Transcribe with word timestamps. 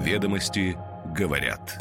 Ведомости 0.00 0.78
говорят. 1.14 1.76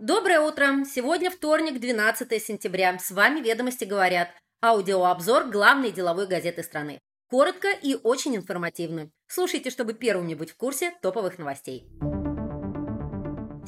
Доброе 0.00 0.40
утро! 0.40 0.84
Сегодня 0.92 1.30
вторник, 1.30 1.78
12 1.78 2.42
сентября. 2.42 2.98
С 2.98 3.12
вами 3.12 3.38
«Ведомости 3.38 3.84
говорят». 3.84 4.30
Аудиообзор 4.60 5.44
главной 5.44 5.92
деловой 5.92 6.26
газеты 6.26 6.64
страны. 6.64 6.98
Коротко 7.30 7.68
и 7.70 7.94
очень 7.94 8.34
информативно. 8.34 9.08
Слушайте, 9.28 9.70
чтобы 9.70 9.94
первыми 9.94 10.34
быть 10.34 10.50
в 10.50 10.56
курсе 10.56 10.94
топовых 11.00 11.38
новостей. 11.38 11.86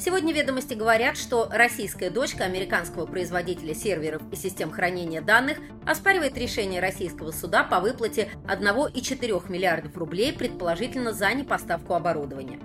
Сегодня 0.02 0.32
ведомости 0.32 0.72
говорят, 0.72 1.18
что 1.18 1.46
российская 1.52 2.08
дочка 2.08 2.44
американского 2.44 3.04
производителя 3.04 3.74
серверов 3.74 4.22
и 4.32 4.36
систем 4.36 4.70
хранения 4.70 5.20
данных 5.20 5.58
оспаривает 5.86 6.38
решение 6.38 6.80
российского 6.80 7.32
суда 7.32 7.64
по 7.64 7.80
выплате 7.80 8.30
1,4 8.48 9.52
миллиардов 9.52 9.94
рублей, 9.98 10.32
предположительно 10.32 11.12
за 11.12 11.30
непоставку 11.34 11.92
оборудования. 11.92 12.58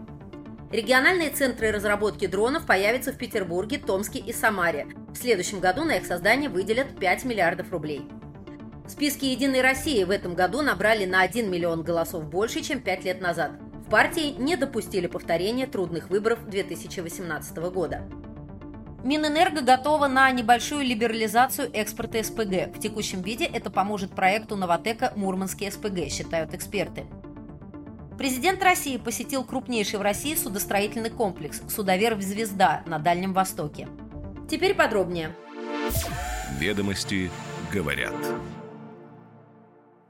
Региональные 0.72 1.30
центры 1.30 1.72
разработки 1.72 2.26
дронов 2.26 2.66
появятся 2.66 3.12
в 3.12 3.18
Петербурге, 3.18 3.80
Томске 3.80 4.20
и 4.20 4.32
Самаре. 4.32 4.88
В 5.10 5.18
следующем 5.18 5.60
году 5.60 5.84
на 5.84 5.98
их 5.98 6.06
создание 6.06 6.50
выделят 6.50 6.98
5 6.98 7.26
миллиардов 7.26 7.70
рублей. 7.70 8.08
В 8.86 8.90
списке 8.90 9.34
«Единой 9.34 9.60
России» 9.60 10.06
в 10.06 10.10
этом 10.10 10.36
году 10.36 10.62
набрали 10.62 11.06
на 11.06 11.20
1 11.20 11.52
миллион 11.52 11.84
голосов 11.84 12.30
больше, 12.30 12.62
чем 12.62 12.80
5 12.80 13.04
лет 13.04 13.20
назад– 13.20 13.52
в 13.86 13.90
партии 13.90 14.34
не 14.40 14.56
допустили 14.56 15.06
повторения 15.06 15.68
трудных 15.68 16.10
выборов 16.10 16.48
2018 16.48 17.58
года. 17.72 18.02
Минэнерго 19.04 19.62
готова 19.62 20.08
на 20.08 20.32
небольшую 20.32 20.84
либерализацию 20.84 21.70
экспорта 21.72 22.24
СПГ. 22.24 22.76
В 22.76 22.80
текущем 22.80 23.22
виде 23.22 23.46
это 23.46 23.70
поможет 23.70 24.10
проекту 24.12 24.56
«Новотека 24.56 25.14
Мурманский 25.16 25.72
СПГ», 25.72 26.10
считают 26.10 26.56
эксперты. 26.56 27.06
Президент 28.18 28.64
России 28.64 28.98
посетил 28.98 29.44
крупнейший 29.44 30.00
в 30.00 30.02
России 30.02 30.34
судостроительный 30.34 31.12
комплекс 31.12 31.62
«Судоверфь 31.70 32.24
Звезда» 32.24 32.82
на 32.88 32.98
Дальнем 32.98 33.34
Востоке. 33.34 33.88
Теперь 34.50 34.74
подробнее. 34.74 35.36
Ведомости 36.58 37.30
говорят. 37.72 38.16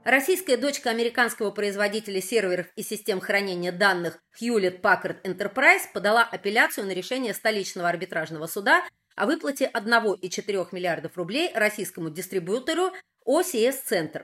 Российская 0.06 0.56
дочка 0.56 0.90
американского 0.90 1.50
производителя 1.50 2.22
серверов 2.22 2.68
и 2.76 2.84
систем 2.84 3.18
хранения 3.18 3.72
данных 3.72 4.20
Hewlett 4.40 4.80
Packard 4.80 5.20
Enterprise 5.24 5.80
подала 5.92 6.22
апелляцию 6.22 6.86
на 6.86 6.92
решение 6.92 7.34
столичного 7.34 7.88
арбитражного 7.88 8.46
суда 8.46 8.84
о 9.16 9.26
выплате 9.26 9.68
1,4 9.74 10.68
миллиардов 10.70 11.16
рублей 11.16 11.50
российскому 11.52 12.08
дистрибьютору 12.10 12.92
OCS 13.26 13.78
Center. 13.90 14.22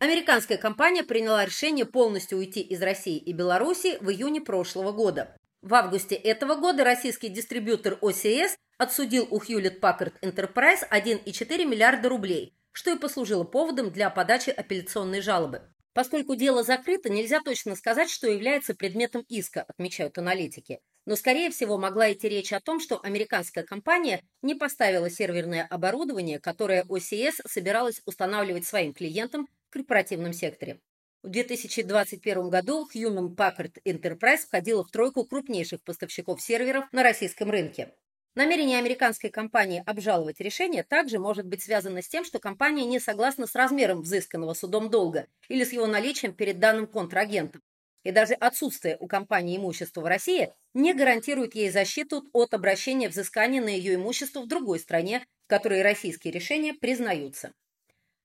Американская 0.00 0.58
компания 0.58 1.04
приняла 1.04 1.44
решение 1.44 1.86
полностью 1.86 2.38
уйти 2.38 2.60
из 2.62 2.82
России 2.82 3.16
и 3.16 3.32
Беларуси 3.32 3.98
в 4.00 4.10
июне 4.10 4.40
прошлого 4.40 4.90
года. 4.90 5.36
В 5.62 5.74
августе 5.74 6.16
этого 6.16 6.56
года 6.56 6.82
российский 6.82 7.28
дистрибьютор 7.28 7.98
OCS 8.02 8.56
отсудил 8.78 9.28
у 9.30 9.40
Hewlett 9.40 9.78
Packard 9.78 10.14
Enterprise 10.22 10.80
1,4 10.90 11.64
миллиарда 11.64 12.08
рублей– 12.08 12.52
что 12.74 12.90
и 12.90 12.98
послужило 12.98 13.44
поводом 13.44 13.90
для 13.90 14.10
подачи 14.10 14.50
апелляционной 14.50 15.22
жалобы. 15.22 15.62
Поскольку 15.94 16.34
дело 16.34 16.64
закрыто, 16.64 17.08
нельзя 17.08 17.40
точно 17.40 17.76
сказать, 17.76 18.10
что 18.10 18.28
является 18.28 18.74
предметом 18.74 19.24
иска, 19.28 19.62
отмечают 19.62 20.18
аналитики. 20.18 20.80
Но, 21.06 21.14
скорее 21.14 21.50
всего, 21.50 21.78
могла 21.78 22.12
идти 22.12 22.28
речь 22.28 22.52
о 22.52 22.60
том, 22.60 22.80
что 22.80 23.00
американская 23.00 23.62
компания 23.62 24.22
не 24.42 24.56
поставила 24.56 25.08
серверное 25.08 25.66
оборудование, 25.70 26.40
которое 26.40 26.82
OCS 26.84 27.46
собиралась 27.46 28.02
устанавливать 28.06 28.66
своим 28.66 28.92
клиентам 28.92 29.46
в 29.68 29.72
корпоративном 29.72 30.32
секторе. 30.32 30.80
В 31.22 31.30
2021 31.30 32.50
году 32.50 32.88
Human 32.92 33.34
Packard 33.34 33.78
Enterprise 33.86 34.46
входила 34.46 34.82
в 34.82 34.90
тройку 34.90 35.24
крупнейших 35.24 35.82
поставщиков 35.84 36.42
серверов 36.42 36.84
на 36.92 37.02
российском 37.02 37.50
рынке. 37.50 37.94
Намерение 38.34 38.78
американской 38.78 39.30
компании 39.30 39.84
обжаловать 39.86 40.40
решение 40.40 40.82
также 40.82 41.20
может 41.20 41.46
быть 41.46 41.62
связано 41.62 42.02
с 42.02 42.08
тем, 42.08 42.24
что 42.24 42.40
компания 42.40 42.84
не 42.84 42.98
согласна 42.98 43.46
с 43.46 43.54
размером 43.54 44.02
взысканного 44.02 44.54
судом 44.54 44.90
долга 44.90 45.28
или 45.48 45.62
с 45.62 45.72
его 45.72 45.86
наличием 45.86 46.34
перед 46.34 46.58
данным 46.58 46.88
контрагентом. 46.88 47.62
И 48.02 48.10
даже 48.10 48.34
отсутствие 48.34 48.96
у 48.98 49.06
компании 49.06 49.56
имущества 49.56 50.00
в 50.00 50.06
России 50.06 50.52
не 50.74 50.94
гарантирует 50.94 51.54
ей 51.54 51.70
защиту 51.70 52.24
от 52.32 52.54
обращения 52.54 53.08
взыскания 53.08 53.62
на 53.62 53.68
ее 53.68 53.94
имущество 53.94 54.40
в 54.40 54.48
другой 54.48 54.80
стране, 54.80 55.24
в 55.44 55.48
которой 55.48 55.82
российские 55.82 56.32
решения 56.32 56.74
признаются. 56.74 57.52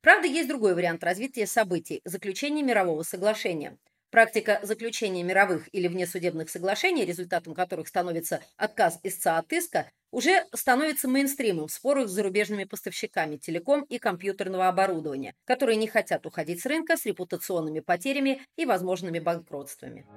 Правда, 0.02 0.28
есть 0.28 0.50
другой 0.50 0.74
вариант 0.74 1.04
развития 1.04 1.46
событий– 1.46 2.02
заключение 2.04 2.64
мирового 2.64 3.04
соглашения. 3.04 3.78
Практика 4.12 4.60
заключения 4.64 5.22
мировых 5.22 5.70
или 5.72 5.88
внесудебных 5.88 6.50
соглашений, 6.50 7.06
результатом 7.06 7.54
которых 7.54 7.88
становится 7.88 8.42
отказ 8.58 9.00
истца 9.04 9.38
от 9.38 9.54
иска, 9.54 9.92
уже 10.12 10.46
становится 10.56 11.08
мейнстримом 11.08 11.68
в 11.68 11.72
спорах 11.72 12.08
с 12.08 12.12
зарубежными 12.12 12.64
поставщиками 12.64 13.38
телеком 13.38 13.84
и 13.84 14.00
компьютерного 14.00 14.68
оборудования, 14.68 15.36
которые 15.46 15.76
не 15.76 15.88
хотят 15.88 16.26
уходить 16.26 16.60
с 16.62 16.66
рынка 16.66 16.98
с 16.98 17.06
репутационными 17.06 17.82
потерями 17.82 18.42
и 18.58 18.66
возможными 18.66 19.20
банкротствами. 19.20 20.08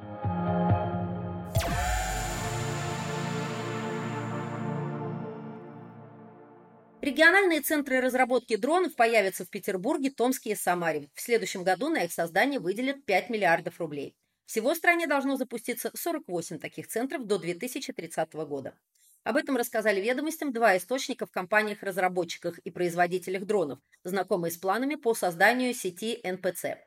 Региональные 7.02 7.62
центры 7.62 8.00
разработки 8.00 8.54
дронов 8.54 8.94
появятся 8.94 9.44
в 9.44 9.50
Петербурге, 9.50 10.10
Томске 10.10 10.52
и 10.52 10.54
Самаре. 10.54 11.10
В 11.14 11.20
следующем 11.20 11.64
году 11.64 11.88
на 11.88 12.04
их 12.04 12.12
создание 12.12 12.60
выделят 12.60 13.04
5 13.04 13.28
миллиардов 13.28 13.80
рублей. 13.80 14.14
Всего 14.46 14.72
в 14.72 14.76
стране 14.76 15.08
должно 15.08 15.34
запуститься 15.34 15.90
48 15.92 16.60
таких 16.60 16.86
центров 16.86 17.26
до 17.26 17.40
2030 17.40 18.32
года. 18.46 18.78
Об 19.24 19.36
этом 19.36 19.56
рассказали 19.56 20.00
ведомостям 20.00 20.52
два 20.52 20.76
источника 20.76 21.26
в 21.26 21.32
компаниях-разработчиках 21.32 22.58
и 22.60 22.70
производителях 22.70 23.46
дронов, 23.46 23.80
знакомые 24.04 24.52
с 24.52 24.56
планами 24.56 24.94
по 24.94 25.12
созданию 25.12 25.74
сети 25.74 26.20
НПЦ. 26.22 26.78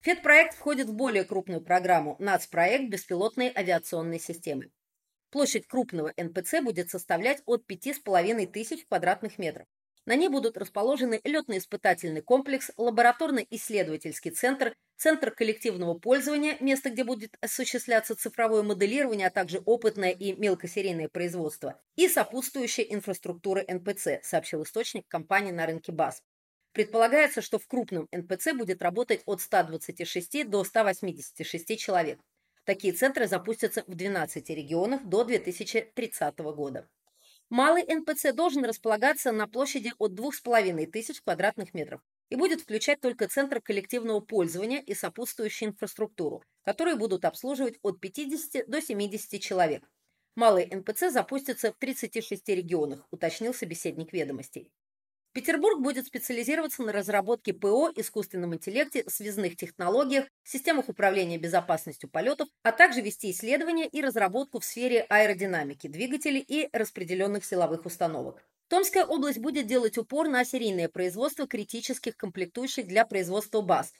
ФЕД-проект 0.00 0.54
входит 0.54 0.88
в 0.88 0.94
более 0.94 1.24
крупную 1.24 1.60
программу 1.60 2.16
«НАЦ-проект 2.20 2.88
беспилотной 2.88 3.52
авиационной 3.54 4.18
системы». 4.18 4.70
Площадь 5.30 5.66
крупного 5.66 6.12
НПЦ 6.16 6.62
будет 6.62 6.90
составлять 6.90 7.42
от 7.44 7.64
5,5 7.70 8.46
тысяч 8.46 8.86
квадратных 8.86 9.38
метров. 9.38 9.66
На 10.06 10.16
ней 10.16 10.28
будут 10.28 10.56
расположены 10.56 11.20
летно-испытательный 11.22 12.22
комплекс, 12.22 12.70
лабораторно-исследовательский 12.78 14.30
центр, 14.30 14.74
центр 14.96 15.30
коллективного 15.30 15.98
пользования, 15.98 16.56
место, 16.60 16.88
где 16.88 17.04
будет 17.04 17.36
осуществляться 17.42 18.16
цифровое 18.16 18.62
моделирование, 18.62 19.26
а 19.26 19.30
также 19.30 19.58
опытное 19.66 20.12
и 20.12 20.32
мелкосерийное 20.32 21.10
производство, 21.10 21.78
и 21.96 22.08
сопутствующая 22.08 22.84
инфраструктура 22.84 23.62
НПЦ, 23.68 24.22
сообщил 24.22 24.62
источник 24.62 25.06
компании 25.08 25.52
на 25.52 25.66
рынке 25.66 25.92
БАС. 25.92 26.22
Предполагается, 26.72 27.42
что 27.42 27.58
в 27.58 27.66
крупном 27.66 28.08
НПЦ 28.10 28.54
будет 28.54 28.80
работать 28.80 29.20
от 29.26 29.42
126 29.42 30.48
до 30.48 30.64
186 30.64 31.78
человек. 31.78 32.18
Такие 32.68 32.92
центры 32.92 33.26
запустятся 33.26 33.82
в 33.86 33.94
12 33.94 34.50
регионах 34.50 35.02
до 35.06 35.24
2030 35.24 36.38
года. 36.38 36.86
Малый 37.48 37.82
НПЦ 37.82 38.34
должен 38.34 38.62
располагаться 38.66 39.32
на 39.32 39.48
площади 39.48 39.94
от 39.96 40.12
2500 40.12 41.20
квадратных 41.20 41.72
метров 41.72 42.02
и 42.28 42.36
будет 42.36 42.60
включать 42.60 43.00
только 43.00 43.26
центр 43.26 43.62
коллективного 43.62 44.20
пользования 44.20 44.80
и 44.82 44.92
сопутствующую 44.92 45.70
инфраструктуру, 45.70 46.44
которые 46.62 46.96
будут 46.96 47.24
обслуживать 47.24 47.78
от 47.80 48.00
50 48.00 48.68
до 48.68 48.82
70 48.82 49.40
человек. 49.40 49.90
Малый 50.34 50.66
НПЦ 50.66 51.10
запустится 51.10 51.72
в 51.72 51.78
36 51.78 52.46
регионах, 52.50 53.06
уточнил 53.10 53.54
собеседник 53.54 54.12
ведомостей. 54.12 54.70
Петербург 55.32 55.80
будет 55.80 56.06
специализироваться 56.06 56.82
на 56.82 56.92
разработке 56.92 57.52
ПО, 57.52 57.90
искусственном 57.94 58.54
интеллекте, 58.54 59.04
связных 59.08 59.56
технологиях, 59.56 60.26
системах 60.42 60.88
управления 60.88 61.38
безопасностью 61.38 62.10
полетов, 62.10 62.48
а 62.62 62.72
также 62.72 63.00
вести 63.02 63.30
исследования 63.30 63.86
и 63.86 64.00
разработку 64.00 64.58
в 64.58 64.64
сфере 64.64 65.06
аэродинамики, 65.08 65.86
двигателей 65.86 66.40
и 66.40 66.68
распределенных 66.72 67.44
силовых 67.44 67.84
установок. 67.86 68.42
Томская 68.68 69.04
область 69.04 69.38
будет 69.38 69.66
делать 69.66 69.96
упор 69.96 70.28
на 70.28 70.44
серийное 70.44 70.88
производство 70.88 71.46
критических 71.46 72.16
комплектующих 72.16 72.86
для 72.86 73.06
производства 73.06 73.60
баз, 73.60 73.92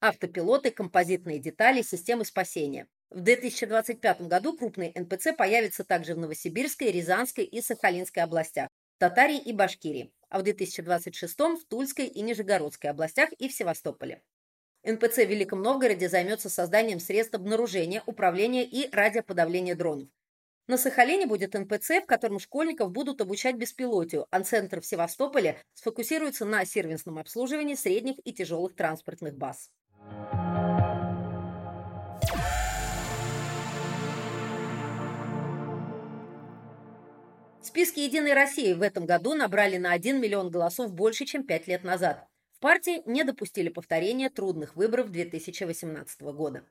автопилоты, 0.00 0.70
композитные 0.70 1.38
детали, 1.38 1.82
системы 1.82 2.24
спасения. 2.24 2.86
В 3.10 3.20
2025 3.20 4.22
году 4.22 4.56
крупные 4.56 4.92
НПЦ 4.94 5.28
появятся 5.36 5.84
также 5.84 6.14
в 6.14 6.18
Новосибирской, 6.18 6.90
Рязанской 6.90 7.44
и 7.44 7.60
Сахалинской 7.60 8.22
областях, 8.22 8.68
Татарии 9.02 9.38
и 9.38 9.52
Башкирии 9.52 10.12
а 10.28 10.38
в 10.38 10.44
2026 10.44 11.36
в 11.36 11.64
Тульской 11.68 12.06
и 12.06 12.22
Нижегородской 12.22 12.88
областях 12.88 13.32
и 13.32 13.48
в 13.48 13.52
Севастополе. 13.52 14.22
НПЦ 14.84 15.16
в 15.16 15.28
Великом 15.28 15.60
Новгороде 15.60 16.08
займется 16.08 16.48
созданием 16.48 17.00
средств 17.00 17.34
обнаружения, 17.34 18.04
управления 18.06 18.64
и 18.64 18.88
радиоподавления 18.94 19.74
дронов. 19.74 20.08
На 20.68 20.78
Сахалине 20.78 21.26
будет 21.26 21.54
НПЦ, 21.54 22.04
в 22.04 22.06
котором 22.06 22.38
школьников 22.38 22.92
будут 22.92 23.20
обучать 23.20 23.56
беспилотию, 23.56 24.28
а 24.30 24.40
центр 24.42 24.80
в 24.80 24.86
Севастополе 24.86 25.58
сфокусируется 25.74 26.44
на 26.44 26.64
сервисном 26.64 27.18
обслуживании 27.18 27.74
средних 27.74 28.24
и 28.24 28.32
тяжелых 28.32 28.76
транспортных 28.76 29.36
баз. 29.36 29.72
Списке 37.72 38.04
«Единой 38.04 38.34
России» 38.34 38.74
в 38.74 38.82
этом 38.82 39.06
году 39.06 39.32
набрали 39.32 39.78
на 39.78 39.92
1 39.92 40.20
миллион 40.20 40.50
голосов 40.50 40.92
больше, 40.92 41.24
чем 41.24 41.42
5 41.42 41.68
лет 41.68 41.84
назад. 41.84 42.28
В 42.52 42.58
партии 42.60 43.00
не 43.06 43.24
допустили 43.24 43.70
повторения 43.70 44.28
трудных 44.28 44.76
выборов 44.76 45.10
2018 45.10 46.20
года. 46.20 46.66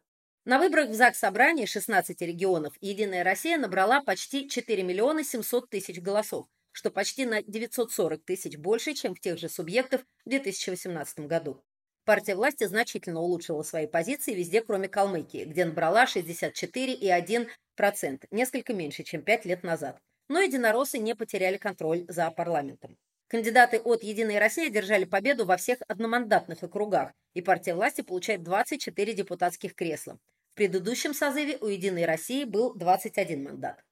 На 0.46 0.60
выборах 0.60 0.90
в 0.90 0.94
ЗАГС 0.94 1.18
Собрание 1.18 1.66
16 1.66 2.22
регионов 2.22 2.76
«Единая 2.82 3.24
Россия» 3.24 3.58
набрала 3.58 4.04
почти 4.04 4.48
4 4.48 4.84
миллиона 4.84 5.24
700 5.24 5.72
тысяч 5.72 6.00
голосов, 6.00 6.46
что 6.72 6.92
почти 6.92 7.26
на 7.26 7.42
940 7.42 8.24
тысяч 8.24 8.58
больше, 8.58 8.94
чем 8.94 9.16
в 9.16 9.20
тех 9.20 9.40
же 9.40 9.50
субъектах 9.50 10.02
в 10.24 10.30
2018 10.30 11.22
году. 11.22 11.64
Партия 12.06 12.36
власти 12.36 12.66
значительно 12.66 13.22
улучшила 13.22 13.64
свои 13.64 13.88
позиции 13.88 14.36
везде, 14.36 14.62
кроме 14.62 14.88
Калмыкии, 14.88 15.46
где 15.46 15.66
набрала 15.66 16.06
64,1%, 16.06 18.26
несколько 18.30 18.76
меньше, 18.76 19.02
чем 19.02 19.24
5 19.24 19.46
лет 19.46 19.64
назад. 19.64 20.00
Но 20.32 20.40
единороссы 20.40 20.98
не 20.98 21.14
потеряли 21.14 21.58
контроль 21.58 22.06
за 22.08 22.32
парламентом. 22.32 22.98
Кандидаты 23.28 23.80
от 23.80 24.02
«Единой 24.02 24.40
России» 24.40 24.68
одержали 24.68 25.04
победу 25.04 25.44
во 25.44 25.58
всех 25.58 25.80
одномандатных 25.90 26.64
округах, 26.64 27.12
и 27.34 27.42
партия 27.42 27.76
власти 27.76 28.00
получает 28.00 28.42
24 28.42 29.14
депутатских 29.14 29.76
кресла. 29.76 30.18
В 30.54 30.56
предыдущем 30.56 31.14
созыве 31.14 31.58
у 31.60 31.68
«Единой 31.68 32.06
России» 32.06 32.46
был 32.46 32.74
21 32.76 33.44
мандат. 33.44 33.84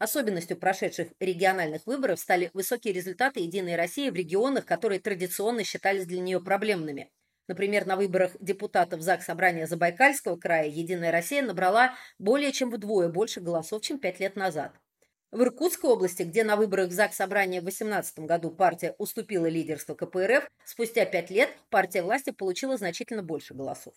Особенностью 0.00 0.56
прошедших 0.56 1.10
региональных 1.20 1.86
выборов 1.86 2.18
стали 2.18 2.50
высокие 2.54 2.92
результаты 2.92 3.38
«Единой 3.38 3.76
России» 3.76 4.10
в 4.10 4.16
регионах, 4.16 4.66
которые 4.66 4.98
традиционно 4.98 5.62
считались 5.62 6.06
для 6.06 6.18
нее 6.18 6.40
проблемными. 6.40 7.08
Например, 7.46 7.86
на 7.86 7.94
выборах 7.94 8.32
депутатов 8.40 9.00
ЗАГС 9.00 9.26
Собрания 9.26 9.68
Забайкальского 9.68 10.36
края 10.38 10.66
«Единая 10.66 11.12
Россия» 11.12 11.40
набрала 11.40 11.94
более 12.18 12.50
чем 12.50 12.72
вдвое 12.72 13.08
больше 13.08 13.40
голосов, 13.40 13.82
чем 13.82 14.00
пять 14.00 14.18
лет 14.18 14.34
назад. 14.34 14.72
В 15.34 15.42
Иркутской 15.42 15.90
области, 15.90 16.22
где 16.22 16.44
на 16.44 16.54
выборах 16.54 16.90
в 16.90 16.92
ЗАГС 16.92 17.16
Собрания 17.16 17.58
в 17.58 17.64
2018 17.64 18.20
году 18.20 18.52
партия 18.52 18.94
уступила 18.98 19.46
лидерство 19.46 19.96
КПРФ, 19.96 20.46
спустя 20.64 21.04
пять 21.06 21.28
лет 21.28 21.50
партия 21.70 22.02
власти 22.02 22.30
получила 22.30 22.76
значительно 22.76 23.24
больше 23.24 23.52
голосов. 23.52 23.94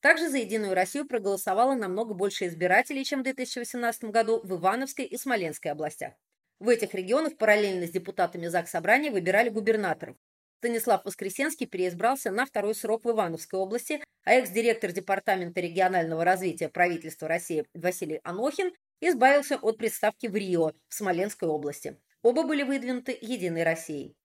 Также 0.00 0.28
за 0.28 0.38
«Единую 0.38 0.74
Россию» 0.74 1.06
проголосовало 1.06 1.76
намного 1.76 2.12
больше 2.14 2.48
избирателей, 2.48 3.04
чем 3.04 3.20
в 3.20 3.22
2018 3.22 4.06
году 4.06 4.40
в 4.42 4.52
Ивановской 4.56 5.04
и 5.04 5.16
Смоленской 5.16 5.70
областях. 5.70 6.14
В 6.58 6.68
этих 6.68 6.92
регионах 6.92 7.36
параллельно 7.36 7.86
с 7.86 7.90
депутатами 7.90 8.48
ЗАГС 8.48 8.72
Собрания 8.72 9.12
выбирали 9.12 9.48
губернаторов. 9.48 10.16
Станислав 10.58 11.04
Воскресенский 11.04 11.66
переизбрался 11.68 12.32
на 12.32 12.46
второй 12.46 12.74
срок 12.74 13.04
в 13.04 13.10
Ивановской 13.12 13.60
области, 13.60 14.02
а 14.24 14.32
экс-директор 14.32 14.90
Департамента 14.90 15.60
регионального 15.60 16.24
развития 16.24 16.68
правительства 16.68 17.28
России 17.28 17.64
Василий 17.74 18.18
Анохин 18.24 18.72
избавился 19.00 19.56
от 19.56 19.78
представки 19.78 20.26
в 20.26 20.34
Рио, 20.34 20.72
в 20.88 20.94
Смоленской 20.94 21.48
области. 21.48 22.00
Оба 22.22 22.42
были 22.42 22.62
выдвинуты 22.62 23.16
«Единой 23.20 23.64
Россией». 23.64 24.16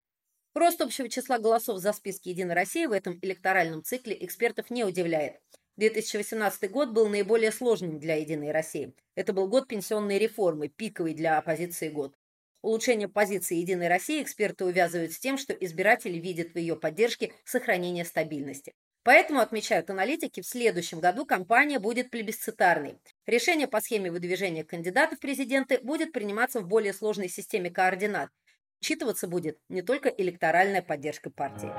Рост 0.55 0.81
общего 0.81 1.09
числа 1.09 1.38
голосов 1.38 1.79
за 1.81 1.93
списки 1.93 2.29
«Единой 2.29 2.55
России» 2.55 2.87
в 2.87 2.93
этом 2.93 3.19
электоральном 3.23 3.82
цикле 3.82 4.17
экспертов 4.25 4.71
не 4.71 4.85
удивляет. 4.85 5.41
2018 5.76 6.71
год 6.71 6.91
был 6.91 7.09
наиболее 7.09 7.50
сложным 7.50 7.99
для 7.99 8.15
«Единой 8.17 8.53
России». 8.53 8.94
Это 9.17 9.32
был 9.32 9.49
год 9.49 9.67
пенсионной 9.67 10.19
реформы, 10.19 10.69
пиковый 10.69 11.15
для 11.15 11.38
оппозиции 11.38 11.88
год. 11.88 12.15
Улучшение 12.62 13.09
позиции 13.09 13.56
«Единой 13.56 13.88
России» 13.88 14.23
эксперты 14.23 14.65
увязывают 14.65 15.12
с 15.12 15.19
тем, 15.19 15.38
что 15.38 15.53
избиратели 15.53 16.19
видят 16.19 16.53
в 16.53 16.59
ее 16.59 16.77
поддержке 16.77 17.35
сохранение 17.44 18.05
стабильности. 18.05 18.75
Поэтому, 19.05 19.41
отмечают 19.41 19.91
аналитики, 19.91 20.41
в 20.41 20.47
следующем 20.47 20.99
году 20.99 21.27
кампания 21.27 21.79
будет 21.79 22.11
плебисцитарной. 22.11 22.99
Решение 23.27 23.69
по 23.69 23.83
схеме 23.83 24.11
выдвижения 24.11 24.65
кандидатов 24.65 25.19
в 25.19 25.21
президенты 25.21 25.79
будет 25.83 26.11
приниматься 26.11 26.61
в 26.61 26.67
более 26.67 26.95
сложной 26.95 27.29
системе 27.29 27.71
координат. 27.71 28.31
Учитываться 28.81 29.29
будет 29.29 29.59
не 29.69 29.83
только 29.83 30.09
электоральная 30.09 30.81
поддержка 30.81 31.29
партии. 31.29 31.71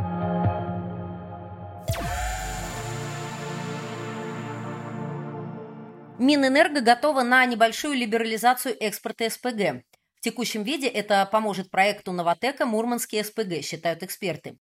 Минэнерго 6.20 6.82
готова 6.82 7.24
на 7.24 7.44
небольшую 7.46 7.96
либерализацию 7.96 8.78
экспорта 8.80 9.30
СПГ. 9.32 9.84
В 10.14 10.22
текущем 10.22 10.64
виде 10.64 10.88
это 10.88 11.28
поможет 11.32 11.72
проекту 11.72 12.12
«Новотека» 12.12 12.68
Мурманский 12.68 13.24
СПГ, 13.24 13.64
считают 13.64 14.04
эксперты. 14.04 14.58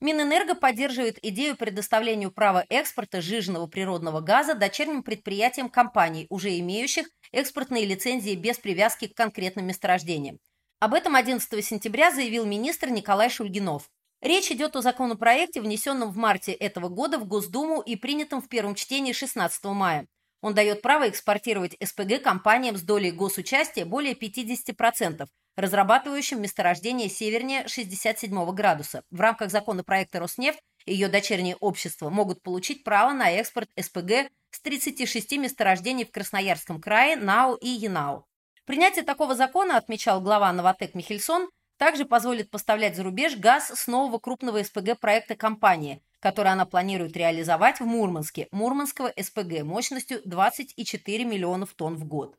Минэнерго 0.00 0.54
поддерживает 0.54 1.18
идею 1.22 1.56
предоставления 1.56 2.30
права 2.30 2.64
экспорта 2.70 3.20
жиженного 3.20 3.66
природного 3.66 4.20
газа 4.20 4.54
дочерним 4.54 5.02
предприятиям 5.02 5.68
компаний, 5.68 6.26
уже 6.30 6.58
имеющих 6.58 7.06
экспортные 7.32 7.84
лицензии 7.84 8.34
без 8.34 8.58
привязки 8.58 9.08
к 9.08 9.14
конкретным 9.14 9.66
месторождениям. 9.66 10.38
Об 10.78 10.94
этом 10.94 11.16
11 11.16 11.62
сентября 11.62 12.10
заявил 12.10 12.46
министр 12.46 12.88
Николай 12.88 13.28
Шульгинов. 13.28 13.90
Речь 14.22 14.50
идет 14.50 14.74
о 14.76 14.82
законопроекте, 14.82 15.60
внесенном 15.60 16.10
в 16.10 16.16
марте 16.16 16.52
этого 16.52 16.88
года 16.88 17.18
в 17.18 17.26
Госдуму 17.26 17.82
и 17.82 17.96
принятом 17.96 18.40
в 18.40 18.48
первом 18.48 18.74
чтении 18.74 19.12
16 19.12 19.64
мая. 19.64 20.06
Он 20.40 20.54
дает 20.54 20.80
право 20.80 21.08
экспортировать 21.10 21.76
СПГ 21.82 22.22
компаниям 22.22 22.78
с 22.78 22.82
долей 22.82 23.10
госучастия 23.10 23.84
более 23.84 24.14
50%, 24.14 25.26
разрабатывающим 25.56 26.40
месторождение 26.40 27.08
севернее 27.08 27.66
67 27.68 28.52
градуса. 28.52 29.02
В 29.10 29.20
рамках 29.20 29.50
законопроекта 29.50 30.20
Роснефть 30.20 30.60
и 30.86 30.92
ее 30.92 31.08
дочерние 31.08 31.56
общества 31.56 32.10
могут 32.10 32.42
получить 32.42 32.84
право 32.84 33.12
на 33.12 33.30
экспорт 33.30 33.68
СПГ 33.78 34.30
с 34.50 34.60
36 34.62 35.38
месторождений 35.38 36.04
в 36.04 36.10
Красноярском 36.10 36.80
крае, 36.80 37.16
НАУ 37.16 37.56
и 37.56 37.68
ЯНАУ. 37.68 38.26
Принятие 38.64 39.04
такого 39.04 39.34
закона, 39.34 39.76
отмечал 39.76 40.20
глава 40.20 40.52
Новотек 40.52 40.94
Михельсон, 40.94 41.48
также 41.76 42.04
позволит 42.04 42.50
поставлять 42.50 42.94
за 42.94 43.02
рубеж 43.02 43.36
газ 43.36 43.70
с 43.70 43.86
нового 43.86 44.18
крупного 44.18 44.62
СПГ 44.62 44.98
проекта 45.00 45.34
компании, 45.34 46.02
который 46.20 46.52
она 46.52 46.66
планирует 46.66 47.16
реализовать 47.16 47.80
в 47.80 47.84
Мурманске, 47.84 48.48
Мурманского 48.52 49.12
СПГ 49.18 49.62
мощностью 49.62 50.20
24 50.24 51.24
миллионов 51.24 51.72
тонн 51.74 51.96
в 51.96 52.04
год. 52.04 52.36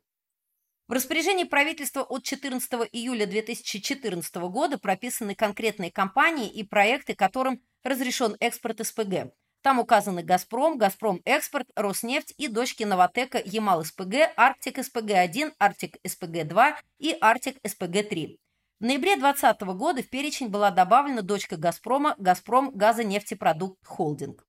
В 0.92 0.94
распоряжении 0.94 1.46
правительства 1.46 2.02
от 2.02 2.24
14 2.24 2.70
июля 2.92 3.26
2014 3.26 4.36
года 4.50 4.78
прописаны 4.78 5.36
конкретные 5.36 5.90
компании 5.90 6.50
и 6.50 6.64
проекты, 6.64 7.16
которым 7.16 7.62
разрешен 7.82 8.36
экспорт 8.42 8.86
СПГ. 8.86 9.32
Там 9.64 9.80
указаны 9.80 10.22
«Газпром», 10.22 10.78
«Газпром 10.78 11.22
Экспорт», 11.24 11.70
«Роснефть» 11.78 12.34
и 12.38 12.50
дочки 12.50 12.84
«Новотека», 12.84 13.42
«Ямал-СПГ», 13.42 14.34
«Арктик 14.36 14.80
СПГ-1», 14.80 15.54
«Арктик 15.60 15.96
СПГ-2» 16.06 16.74
и 17.00 17.16
«Арктик 17.22 17.56
СПГ-3». 17.66 18.36
В 18.82 18.84
ноябре 18.84 19.16
2020 19.16 19.62
года 19.62 20.04
в 20.04 20.10
перечень 20.10 20.50
была 20.50 20.72
добавлена 20.72 21.22
дочка 21.22 21.56
«Газпрома» 21.56 22.16
«Газпром 22.18 22.70
Газонефтепродукт 22.76 23.80
Холдинг». 23.86 24.46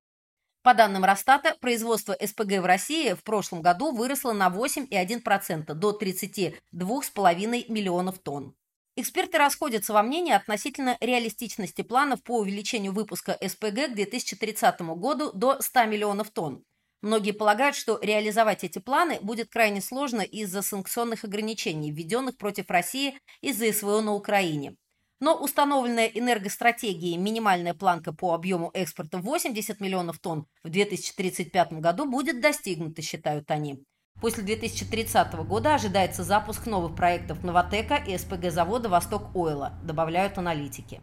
По 0.62 0.74
данным 0.74 1.04
Росстата, 1.04 1.56
производство 1.60 2.16
СПГ 2.24 2.60
в 2.60 2.64
России 2.64 3.14
в 3.14 3.24
прошлом 3.24 3.62
году 3.62 3.90
выросло 3.90 4.32
на 4.32 4.48
8,1% 4.48 5.74
до 5.74 5.98
32,5 5.98 7.64
миллионов 7.68 8.20
тонн. 8.20 8.54
Эксперты 8.94 9.38
расходятся 9.38 9.92
во 9.92 10.04
мнении 10.04 10.32
относительно 10.32 10.96
реалистичности 11.00 11.82
планов 11.82 12.22
по 12.22 12.38
увеличению 12.38 12.92
выпуска 12.92 13.36
СПГ 13.40 13.88
к 13.88 13.94
2030 13.94 14.80
году 14.82 15.32
до 15.32 15.60
100 15.60 15.84
миллионов 15.86 16.30
тонн. 16.30 16.62
Многие 17.00 17.32
полагают, 17.32 17.74
что 17.74 17.98
реализовать 18.00 18.62
эти 18.62 18.78
планы 18.78 19.18
будет 19.20 19.48
крайне 19.50 19.80
сложно 19.80 20.20
из-за 20.20 20.62
санкционных 20.62 21.24
ограничений, 21.24 21.90
введенных 21.90 22.36
против 22.36 22.70
России 22.70 23.18
из-за 23.40 23.72
СВО 23.72 24.00
на 24.00 24.14
Украине. 24.14 24.76
Но 25.22 25.36
установленная 25.36 26.06
энергостратегией 26.06 27.16
минимальная 27.16 27.74
планка 27.74 28.12
по 28.12 28.34
объему 28.34 28.72
экспорта 28.74 29.18
80 29.18 29.78
миллионов 29.78 30.18
тонн 30.18 30.48
в 30.64 30.68
2035 30.68 31.74
году 31.74 32.10
будет 32.10 32.40
достигнута, 32.40 33.02
считают 33.02 33.48
они. 33.52 33.84
После 34.20 34.42
2030 34.42 35.34
года 35.46 35.76
ожидается 35.76 36.24
запуск 36.24 36.66
новых 36.66 36.96
проектов 36.96 37.44
«Новотека» 37.44 37.94
и 37.94 38.18
СПГ-завода 38.18 38.88
«Восток 38.88 39.36
Ойла», 39.36 39.78
добавляют 39.84 40.38
аналитики. 40.38 41.00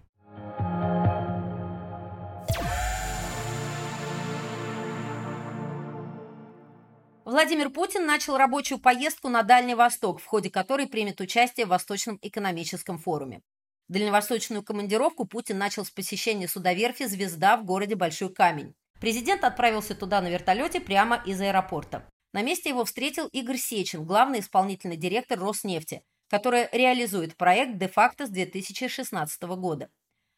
Владимир 7.24 7.70
Путин 7.70 8.06
начал 8.06 8.36
рабочую 8.36 8.80
поездку 8.80 9.30
на 9.30 9.44
Дальний 9.44 9.76
Восток, 9.76 10.20
в 10.20 10.26
ходе 10.26 10.50
которой 10.50 10.88
примет 10.88 11.22
участие 11.22 11.66
в 11.66 11.70
Восточном 11.70 12.20
экономическом 12.22 12.98
форуме. 12.98 13.40
Дальневосточную 13.89 14.62
командировку 14.62 15.25
Путин 15.25 15.58
начал 15.58 15.84
с 15.84 15.89
посещения 15.89 16.48
судоверфи 16.48 17.08
«Звезда» 17.08 17.58
в 17.58 17.65
городе 17.65 17.96
Большой 17.96 18.31
Камень. 18.31 18.75
Президент 19.01 19.43
отправился 19.43 19.96
туда 19.96 20.22
на 20.22 20.29
вертолете 20.29 20.79
прямо 20.79 21.24
из 21.25 21.41
аэропорта. 21.41 22.08
На 22.31 22.43
месте 22.43 22.69
его 22.69 22.86
встретил 22.86 23.25
Игорь 23.27 23.58
Сечин, 23.58 24.05
главный 24.05 24.41
исполнительный 24.41 24.96
директор 24.96 25.39
Роснефти, 25.39 26.03
которая 26.29 26.69
реализует 26.72 27.36
проект 27.36 27.79
де-факто 27.79 28.27
с 28.27 28.29
2016 28.29 29.41
года. 29.58 29.89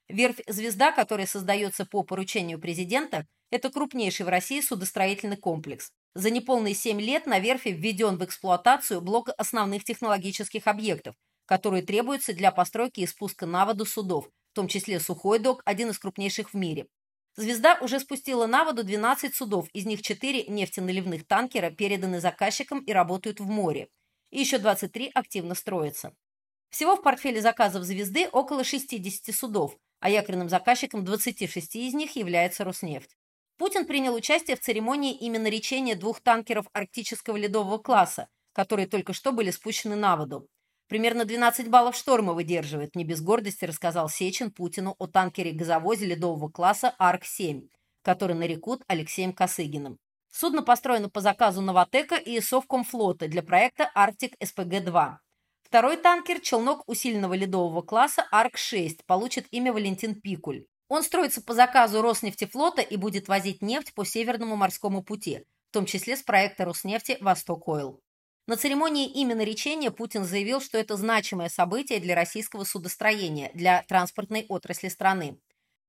Верфь 0.08 0.39
«Звезда», 0.48 0.93
которая 0.93 1.27
создается 1.27 1.86
по 1.86 2.03
поручению 2.03 2.58
президента, 2.58 3.27
это 3.50 3.70
крупнейший 3.70 4.25
в 4.25 4.29
России 4.29 4.62
судостроительный 4.62 5.36
комплекс. 5.36 5.91
За 6.15 6.29
неполные 6.29 6.74
7 6.74 7.01
лет 7.01 7.25
на 7.25 7.39
верфи 7.39 7.70
введен 7.70 8.17
в 8.17 8.24
эксплуатацию 8.24 9.01
блок 9.01 9.29
основных 9.38 9.84
технологических 9.84 10.67
объектов, 10.67 11.15
которые 11.46 11.84
требуются 11.84 12.34
для 12.34 12.52
постройки 12.52 13.02
и 13.02 13.08
спуска 13.08 13.46
на 13.46 13.66
воду 13.66 13.86
судов, 13.86 14.30
в 14.52 14.56
том 14.56 14.68
числе 14.68 15.00
Сухой 15.00 15.40
док, 15.40 15.62
один 15.66 15.90
из 15.90 16.00
крупнейших 16.00 16.54
в 16.54 16.58
мире. 16.58 16.88
«Звезда» 17.36 17.78
уже 17.82 18.00
спустила 18.00 18.46
на 18.46 18.66
воду 18.66 18.84
12 18.84 19.34
судов, 19.34 19.70
из 19.74 19.86
них 19.86 20.02
4 20.02 20.48
нефтеналивных 20.48 21.26
танкера 21.26 21.70
переданы 21.70 22.20
заказчикам 22.20 22.80
и 22.80 22.92
работают 22.92 23.40
в 23.40 23.46
море. 23.46 23.88
И 24.32 24.40
еще 24.40 24.58
23 24.58 25.12
активно 25.14 25.56
строятся. 25.56 26.14
Всего 26.70 26.96
в 26.96 27.02
портфеле 27.02 27.42
заказов 27.42 27.84
«Звезды» 27.84 28.28
около 28.28 28.64
60 28.64 29.34
судов, 29.36 29.78
а 30.00 30.10
якорным 30.10 30.50
заказчиком 30.50 31.04
26 31.06 31.76
из 31.76 31.94
них 31.94 32.16
является 32.16 32.64
«Роснефть». 32.64 33.18
Путин 33.58 33.86
принял 33.86 34.16
участие 34.16 34.58
в 34.58 34.62
церемонии 34.62 35.14
именно 35.14 35.48
речения 35.48 35.96
двух 35.96 36.22
танкеров 36.22 36.68
арктического 36.74 37.38
ледового 37.38 37.78
класса, 37.78 38.28
которые 38.54 38.88
только 38.88 39.14
что 39.14 39.32
были 39.32 39.52
спущены 39.52 39.96
на 39.96 40.16
воду. 40.16 40.48
Примерно 40.92 41.24
12 41.24 41.70
баллов 41.70 41.96
шторма 41.96 42.34
выдерживает, 42.34 42.98
не 42.98 43.06
без 43.06 43.22
гордости 43.22 43.64
рассказал 43.64 44.10
Сечин 44.10 44.52
Путину 44.52 44.98
о 45.00 45.08
танкере-газовозе 45.08 46.06
ледового 46.06 46.50
класса 46.50 46.94
«Арк-7», 47.00 47.70
который 48.02 48.36
нарекут 48.36 48.84
Алексеем 48.88 49.32
Косыгиным. 49.32 50.00
Судно 50.32 50.64
построено 50.64 51.08
по 51.08 51.22
заказу 51.22 51.62
Новотека 51.62 52.16
и 52.16 52.42
Совкомфлота 52.42 53.30
для 53.30 53.42
проекта 53.42 53.90
«Арктик 53.96 54.34
СПГ-2». 54.44 55.14
Второй 55.64 55.96
танкер, 55.96 56.42
челнок 56.42 56.84
усиленного 56.90 57.36
ледового 57.36 57.82
класса 57.84 58.28
«Арк-6», 58.30 59.06
получит 59.08 59.48
имя 59.52 59.72
Валентин 59.72 60.20
Пикуль. 60.20 60.66
Он 60.90 61.04
строится 61.04 61.42
по 61.42 61.54
заказу 61.54 62.02
Роснефтефлота 62.02 62.82
и 62.82 62.98
будет 62.98 63.30
возить 63.30 63.62
нефть 63.62 63.94
по 63.94 64.04
Северному 64.04 64.58
морскому 64.58 65.04
пути, 65.04 65.46
в 65.70 65.74
том 65.74 65.86
числе 65.86 66.18
с 66.18 66.22
проекта 66.22 66.66
Роснефти 66.66 67.18
«Восток-Ойл». 67.22 68.02
На 68.48 68.58
церемонии 68.58 69.08
именно 69.08 69.44
речения 69.44 69.92
Путин 69.92 70.26
заявил, 70.26 70.62
что 70.62 70.78
это 70.78 70.98
значимое 70.98 71.48
событие 71.48 72.00
для 72.00 72.16
российского 72.16 72.64
судостроения, 72.64 73.52
для 73.54 73.84
транспортной 73.84 74.46
отрасли 74.50 74.90
страны. 74.90 75.40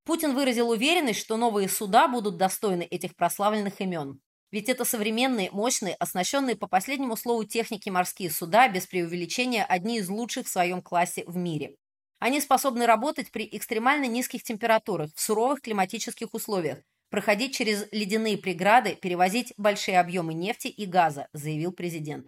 Путин 0.04 0.34
выразил 0.34 0.70
уверенность, 0.70 1.20
что 1.20 1.36
новые 1.36 1.68
суда 1.68 2.08
будут 2.08 2.36
достойны 2.36 2.82
этих 2.82 3.16
прославленных 3.16 3.80
имен. 3.80 4.20
Ведь 4.50 4.68
это 4.68 4.84
современные, 4.84 5.50
мощные, 5.50 5.94
оснащенные 5.94 6.56
по 6.56 6.66
последнему 6.66 7.16
слову 7.16 7.44
техники 7.44 7.88
морские 7.88 8.30
суда, 8.30 8.68
без 8.68 8.86
преувеличения, 8.86 9.64
одни 9.64 9.98
из 9.98 10.08
лучших 10.10 10.46
в 10.46 10.50
своем 10.50 10.82
классе 10.82 11.24
в 11.26 11.36
мире. 11.36 11.76
Они 12.18 12.40
способны 12.40 12.84
работать 12.84 13.32
при 13.32 13.48
экстремально 13.50 14.04
низких 14.06 14.42
температурах, 14.42 15.10
в 15.14 15.20
суровых 15.20 15.62
климатических 15.62 16.34
условиях, 16.34 16.78
проходить 17.10 17.56
через 17.56 17.86
ледяные 17.92 18.36
преграды, 18.36 18.94
перевозить 18.94 19.54
большие 19.56 19.98
объемы 19.98 20.34
нефти 20.34 20.68
и 20.68 20.84
газа, 20.84 21.28
заявил 21.32 21.72
президент. 21.72 22.26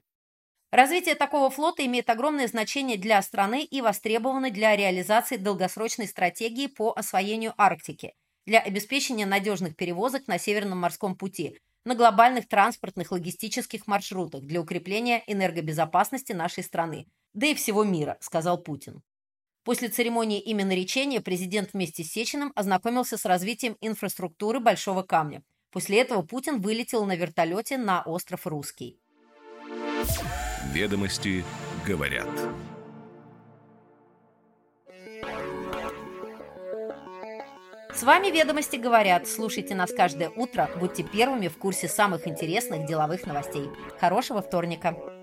Развитие 0.74 1.14
такого 1.14 1.50
флота 1.50 1.86
имеет 1.86 2.10
огромное 2.10 2.48
значение 2.48 2.96
для 2.96 3.22
страны 3.22 3.62
и 3.62 3.80
востребовано 3.80 4.50
для 4.50 4.74
реализации 4.74 5.36
долгосрочной 5.36 6.08
стратегии 6.08 6.66
по 6.66 6.90
освоению 6.90 7.54
Арктики, 7.56 8.12
для 8.44 8.58
обеспечения 8.58 9.24
надежных 9.24 9.76
перевозок 9.76 10.26
на 10.26 10.36
Северном 10.36 10.78
морском 10.78 11.14
пути, 11.14 11.60
на 11.84 11.94
глобальных 11.94 12.48
транспортных 12.48 13.12
логистических 13.12 13.86
маршрутах 13.86 14.40
для 14.40 14.60
укрепления 14.60 15.22
энергобезопасности 15.28 16.32
нашей 16.32 16.64
страны, 16.64 17.06
да 17.34 17.46
и 17.46 17.54
всего 17.54 17.84
мира, 17.84 18.18
сказал 18.18 18.58
Путин. 18.58 19.00
После 19.62 19.86
церемонии 19.86 20.40
именно 20.40 20.74
речения 20.74 21.20
президент 21.20 21.72
вместе 21.72 22.02
с 22.02 22.10
Сечиным 22.10 22.50
ознакомился 22.56 23.16
с 23.16 23.24
развитием 23.24 23.76
инфраструктуры 23.80 24.58
Большого 24.58 25.04
камня. 25.04 25.44
После 25.70 26.00
этого 26.00 26.22
Путин 26.22 26.60
вылетел 26.60 27.04
на 27.04 27.14
вертолете 27.14 27.78
на 27.78 28.02
остров 28.02 28.44
Русский. 28.44 28.98
Ведомости 30.72 31.44
говорят. 31.86 32.28
С 37.94 38.02
вами 38.02 38.28
«Ведомости 38.28 38.76
говорят». 38.76 39.28
Слушайте 39.28 39.76
нас 39.76 39.92
каждое 39.92 40.30
утро. 40.30 40.68
Будьте 40.80 41.04
первыми 41.04 41.46
в 41.46 41.58
курсе 41.58 41.86
самых 41.88 42.26
интересных 42.26 42.86
деловых 42.86 43.24
новостей. 43.24 43.70
Хорошего 44.00 44.42
вторника! 44.42 45.13